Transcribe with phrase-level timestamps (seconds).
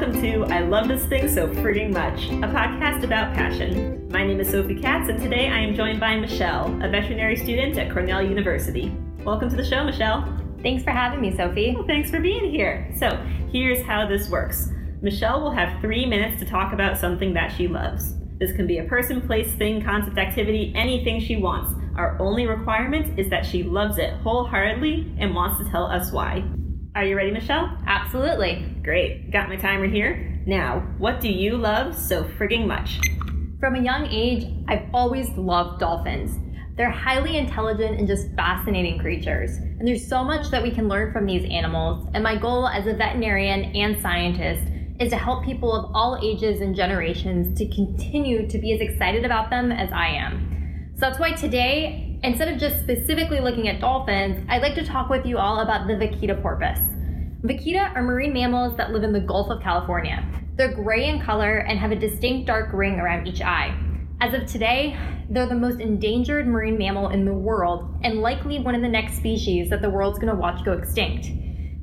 [0.00, 4.08] welcome to I Love This Thing So Frigging Much, a podcast about passion.
[4.08, 7.76] My name is Sophie Katz, and today I am joined by Michelle, a veterinary student
[7.76, 8.96] at Cornell University.
[9.26, 10.24] Welcome to the show, Michelle.
[10.62, 11.74] Thanks for having me, Sophie.
[11.74, 12.90] Well, thanks for being here.
[12.98, 13.14] So,
[13.52, 14.70] here's how this works
[15.02, 18.14] Michelle will have three minutes to talk about something that she loves.
[18.38, 21.74] This can be a person, place, thing, concept, activity, anything she wants.
[21.94, 26.42] Our only requirement is that she loves it wholeheartedly and wants to tell us why.
[27.00, 27.78] Are you ready, Michelle?
[27.86, 28.76] Absolutely.
[28.82, 29.30] Great.
[29.30, 30.38] Got my timer here.
[30.44, 33.00] Now, what do you love so frigging much?
[33.58, 36.38] From a young age, I've always loved dolphins.
[36.76, 39.52] They're highly intelligent and just fascinating creatures.
[39.52, 42.06] And there's so much that we can learn from these animals.
[42.12, 44.70] And my goal as a veterinarian and scientist
[45.00, 49.24] is to help people of all ages and generations to continue to be as excited
[49.24, 50.92] about them as I am.
[50.96, 55.08] So that's why today Instead of just specifically looking at dolphins, I'd like to talk
[55.08, 56.78] with you all about the vaquita porpoise.
[57.42, 60.22] Vaquita are marine mammals that live in the Gulf of California.
[60.56, 63.74] They're gray in color and have a distinct dark ring around each eye.
[64.20, 64.98] As of today,
[65.30, 69.16] they're the most endangered marine mammal in the world and likely one of the next
[69.16, 71.24] species that the world's going to watch go extinct.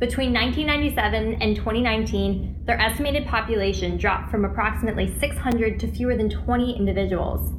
[0.00, 6.76] Between 1997 and 2019, their estimated population dropped from approximately 600 to fewer than 20
[6.76, 7.52] individuals.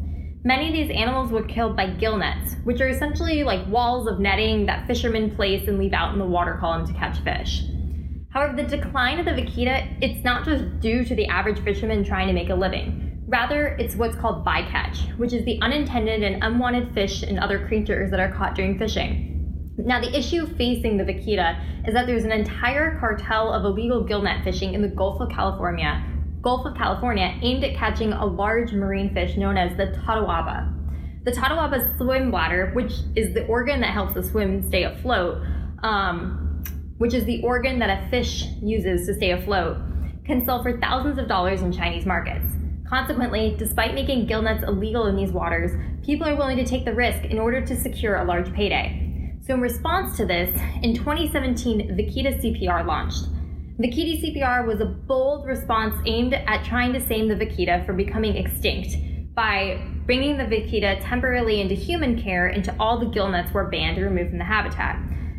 [0.47, 4.19] Many of these animals were killed by gill nets, which are essentially like walls of
[4.19, 7.63] netting that fishermen place and leave out in the water column to catch fish.
[8.29, 12.27] However, the decline of the vaquita, it's not just due to the average fisherman trying
[12.27, 13.23] to make a living.
[13.27, 18.11] Rather, it's what's called bycatch, which is the unintended and unwanted fish and other creatures
[18.11, 19.73] that are caught during fishing.
[19.79, 24.21] Now, the issue facing the vaquita is that there's an entire cartel of illegal gill
[24.21, 26.05] net fishing in the Gulf of California
[26.45, 30.71] Gulf of California aimed at catching a large marine fish known as the totoaba.
[31.23, 35.41] The totoaba's swim bladder, which is the organ that helps the swim stay afloat,
[35.81, 36.63] um,
[36.99, 39.77] which is the organ that a fish uses to stay afloat,
[40.23, 42.45] can sell for thousands of dollars in Chinese markets.
[42.87, 45.71] Consequently, despite making gill nets illegal in these waters,
[46.05, 49.33] people are willing to take the risk in order to secure a large payday.
[49.41, 50.51] So, in response to this,
[50.83, 53.29] in 2017, Vaquita CPR launched.
[53.77, 58.37] Vaquita CPR was a bold response aimed at trying to save the vaquita from becoming
[58.37, 58.95] extinct
[59.35, 64.05] by bringing the vaquita temporarily into human care until all the gillnets were banned and
[64.05, 64.97] removed from the habitat.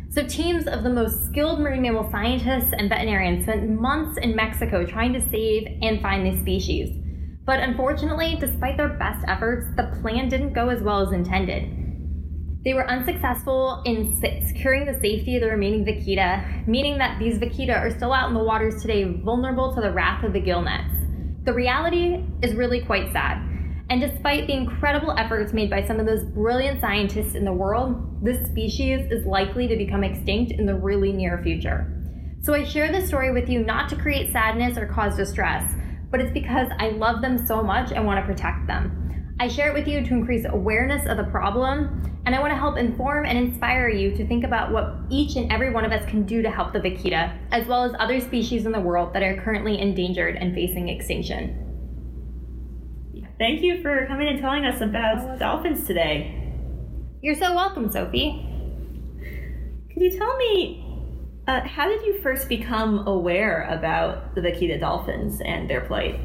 [0.09, 4.85] So, teams of the most skilled marine mammal scientists and veterinarians spent months in Mexico
[4.85, 6.95] trying to save and find these species.
[7.43, 11.86] But unfortunately, despite their best efforts, the plan didn't go as well as intended.
[12.63, 17.77] They were unsuccessful in securing the safety of the remaining vaquita, meaning that these vaquita
[17.77, 20.93] are still out in the waters today, vulnerable to the wrath of the gill nets.
[21.45, 23.37] The reality is really quite sad.
[23.89, 28.21] And despite the incredible efforts made by some of those brilliant scientists in the world,
[28.21, 31.93] this species is likely to become extinct in the really near future.
[32.41, 35.73] So I share this story with you not to create sadness or cause distress,
[36.11, 39.06] but it's because I love them so much and want to protect them.
[39.39, 42.57] I share it with you to increase awareness of the problem, and I want to
[42.57, 46.03] help inform and inspire you to think about what each and every one of us
[46.09, 49.21] can do to help the vaquita, as well as other species in the world that
[49.21, 51.63] are currently endangered and facing extinction.
[53.37, 56.51] Thank you for coming and telling us about dolphins today.
[57.21, 58.43] You're so welcome, Sophie.
[59.91, 60.83] Can you tell me
[61.47, 66.19] uh, how did you first become aware about the vaquita dolphins and their plight?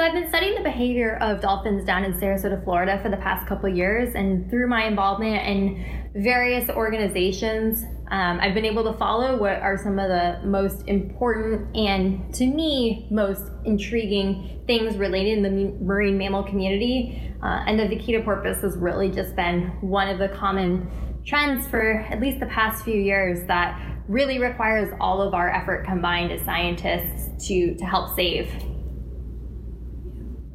[0.00, 3.46] So I've been studying the behavior of dolphins down in Sarasota, Florida for the past
[3.46, 9.36] couple years, and through my involvement in various organizations, um, I've been able to follow
[9.36, 15.42] what are some of the most important and, to me, most intriguing things related in
[15.42, 17.34] the marine mammal community.
[17.42, 20.90] Uh, and the vaquita porpoise has really just been one of the common
[21.26, 23.78] trends for at least the past few years that
[24.08, 28.50] really requires all of our effort combined as scientists to, to help save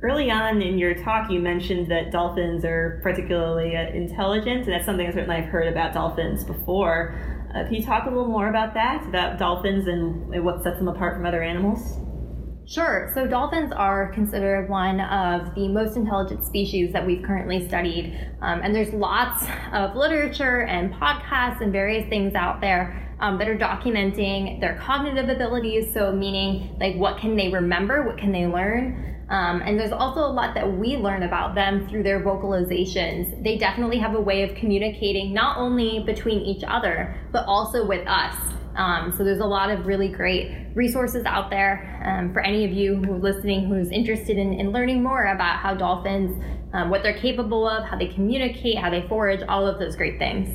[0.06, 4.86] early on in your talk, you mentioned that dolphins are particularly uh, intelligent, and that's
[4.86, 7.16] something certainly I've heard about dolphins before.
[7.56, 10.88] Uh, can you talk a little more about that, about dolphins and what sets them
[10.88, 12.00] apart from other animals?
[12.68, 13.12] Sure.
[13.14, 18.20] So dolphins are considered one of the most intelligent species that we've currently studied.
[18.42, 23.48] Um, and there's lots of literature and podcasts and various things out there um, that
[23.48, 25.94] are documenting their cognitive abilities.
[25.94, 28.04] So, meaning, like, what can they remember?
[28.06, 29.15] What can they learn?
[29.30, 33.44] Um, and there's also a lot that we learn about them through their vocalizations.
[33.44, 38.08] They definitely have a way of communicating not only between each other, but also with
[38.08, 38.36] us.
[38.76, 42.72] Um, so there's a lot of really great resources out there um, for any of
[42.72, 46.44] you who are listening who's interested in, in learning more about how dolphins,
[46.74, 50.20] um, what they're capable of, how they communicate, how they forage, all of those great
[50.20, 50.50] things.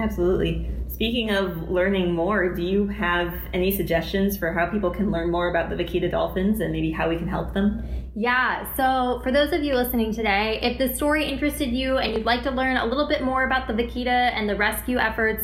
[0.00, 0.71] Absolutely
[1.02, 5.50] Speaking of learning more, do you have any suggestions for how people can learn more
[5.50, 7.82] about the Vaquita dolphins and maybe how we can help them?
[8.14, 12.24] Yeah, so for those of you listening today, if the story interested you and you'd
[12.24, 15.42] like to learn a little bit more about the Vaquita and the rescue efforts,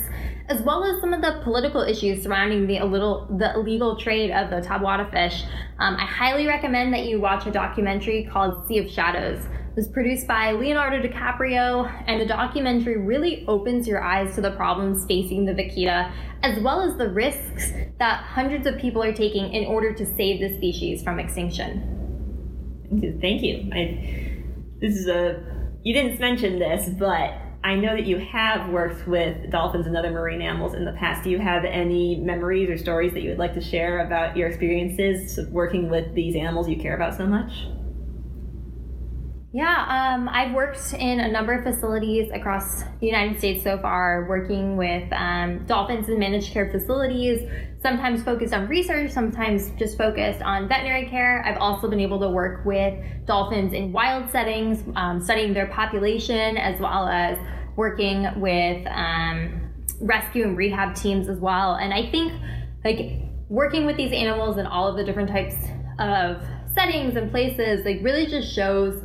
[0.48, 4.50] as well as some of the political issues surrounding the, little, the illegal trade of
[4.50, 5.42] the totoaba fish,
[5.80, 9.44] um, I highly recommend that you watch a documentary called Sea of Shadows.
[9.76, 15.06] Was produced by Leonardo DiCaprio, and the documentary really opens your eyes to the problems
[15.06, 16.12] facing the vaquita,
[16.42, 20.40] as well as the risks that hundreds of people are taking in order to save
[20.40, 23.18] the species from extinction.
[23.20, 23.70] Thank you.
[23.72, 24.42] I,
[24.80, 25.44] this is a
[25.84, 30.10] you didn't mention this, but I know that you have worked with dolphins and other
[30.10, 31.24] marine animals in the past.
[31.24, 34.48] Do you have any memories or stories that you would like to share about your
[34.48, 37.68] experiences working with these animals you care about so much?
[39.50, 44.26] Yeah, um, I've worked in a number of facilities across the United States so far,
[44.28, 47.48] working with um, dolphins in managed care facilities,
[47.80, 51.42] sometimes focused on research, sometimes just focused on veterinary care.
[51.46, 52.92] I've also been able to work with
[53.24, 57.38] dolphins in wild settings, um, studying their population, as well as
[57.74, 59.62] working with um,
[60.02, 61.76] rescue and rehab teams as well.
[61.76, 62.34] And I think,
[62.84, 63.12] like,
[63.48, 65.54] working with these animals in all of the different types
[65.98, 66.42] of
[66.74, 69.02] settings and places, like, really just shows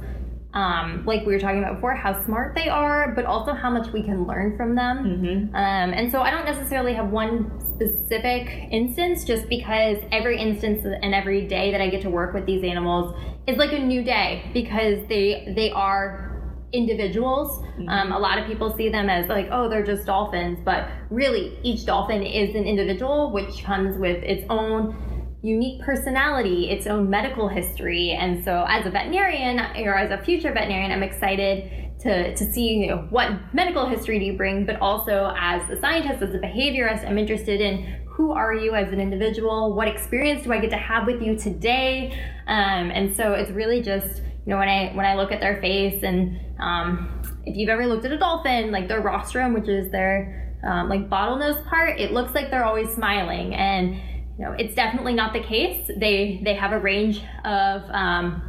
[0.54, 3.92] um, like we were talking about before, how smart they are, but also how much
[3.92, 4.98] we can learn from them.
[4.98, 5.56] Mm-hmm.
[5.56, 11.14] Um, and so I don't necessarily have one specific instance, just because every instance and
[11.14, 13.16] every day that I get to work with these animals
[13.48, 16.30] is like a new day because they they are
[16.72, 17.64] individuals.
[17.64, 17.90] Mm-hmm.
[17.90, 21.58] Um, a lot of people see them as like, oh, they're just dolphins, but really,
[21.64, 24.96] each dolphin is an individual, which comes with its own
[25.44, 28.12] unique personality, its own medical history.
[28.12, 32.76] And so, as a veterinarian or as a future veterinarian, I'm excited to, to see
[32.76, 36.40] you know, what medical history do you bring, but also as a scientist, as a
[36.40, 39.76] behaviorist, I'm interested in who are you as an individual?
[39.76, 42.12] What experience do I get to have with you today?
[42.48, 45.60] Um, and so it's really just you know when I when I look at their
[45.62, 49.92] face and um, if you've ever looked at a dolphin, like their rostrum, which is
[49.92, 54.00] their um, like bottlenose part, it looks like they're always smiling and
[54.38, 55.90] you know, it's definitely not the case.
[55.98, 58.42] They they have a range of um,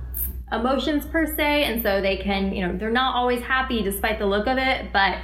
[0.50, 4.26] emotions per se, and so they can, you know, they're not always happy despite the
[4.26, 5.18] look of it, but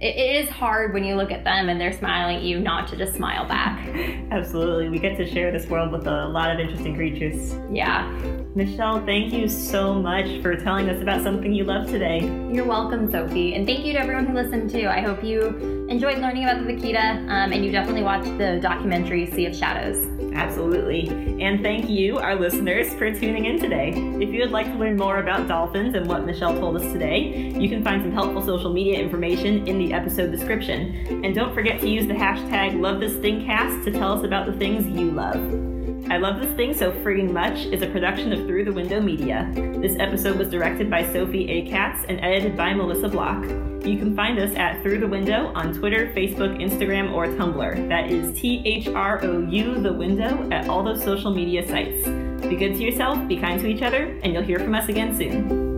[0.00, 2.88] it, it is hard when you look at them and they're smiling at you not
[2.88, 3.86] to just smile back.
[4.30, 4.88] Absolutely.
[4.88, 7.54] We get to share this world with a lot of interesting creatures.
[7.70, 8.10] Yeah.
[8.54, 12.20] Michelle, thank you so much for telling us about something you love today.
[12.50, 13.54] You're welcome, Sophie.
[13.54, 14.88] And thank you to everyone who listened too.
[14.88, 19.30] I hope you enjoyed learning about the vaquita um, and you definitely watched the documentary
[19.30, 20.19] Sea of Shadows.
[20.40, 21.06] Absolutely.
[21.42, 23.90] And thank you, our listeners, for tuning in today.
[23.90, 27.52] If you would like to learn more about dolphins and what Michelle told us today,
[27.58, 31.24] you can find some helpful social media information in the episode description.
[31.24, 35.10] And don't forget to use the hashtag LoveThisThingCast to tell us about the things you
[35.10, 35.79] love.
[36.10, 39.50] I Love This Thing So Frigging Much is a production of Through the Window Media.
[39.54, 41.68] This episode was directed by Sophie A.
[41.68, 43.44] Katz and edited by Melissa Block.
[43.44, 47.88] You can find us at Through the Window on Twitter, Facebook, Instagram, or Tumblr.
[47.88, 52.04] That is T H R O U, the window, at all those social media sites.
[52.46, 55.16] Be good to yourself, be kind to each other, and you'll hear from us again
[55.16, 55.69] soon.